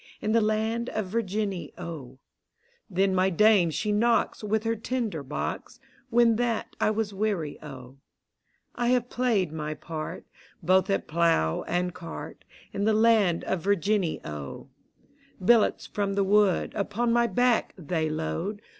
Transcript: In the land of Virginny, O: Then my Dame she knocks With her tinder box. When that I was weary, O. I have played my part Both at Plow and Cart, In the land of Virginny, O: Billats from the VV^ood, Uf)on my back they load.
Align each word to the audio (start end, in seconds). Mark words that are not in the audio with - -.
In 0.19 0.31
the 0.31 0.41
land 0.41 0.89
of 0.89 1.09
Virginny, 1.09 1.73
O: 1.77 2.17
Then 2.89 3.13
my 3.13 3.29
Dame 3.29 3.69
she 3.69 3.91
knocks 3.91 4.43
With 4.43 4.63
her 4.63 4.75
tinder 4.75 5.21
box. 5.21 5.79
When 6.09 6.37
that 6.37 6.75
I 6.81 6.89
was 6.89 7.13
weary, 7.13 7.59
O. 7.61 7.97
I 8.73 8.87
have 8.87 9.11
played 9.11 9.51
my 9.51 9.75
part 9.75 10.25
Both 10.63 10.89
at 10.89 11.07
Plow 11.07 11.61
and 11.67 11.93
Cart, 11.93 12.43
In 12.73 12.85
the 12.85 12.95
land 12.95 13.43
of 13.43 13.61
Virginny, 13.61 14.19
O: 14.25 14.69
Billats 15.39 15.85
from 15.85 16.15
the 16.15 16.25
VV^ood, 16.25 16.71
Uf)on 16.73 17.11
my 17.13 17.27
back 17.27 17.75
they 17.77 18.09
load. 18.09 18.63